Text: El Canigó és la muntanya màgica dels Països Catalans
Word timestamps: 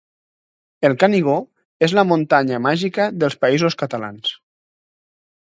El 0.87 0.95
Canigó 1.03 1.35
és 1.89 1.93
la 1.99 2.05
muntanya 2.13 2.59
màgica 2.65 3.07
dels 3.25 3.39
Països 3.45 3.79
Catalans 3.85 4.35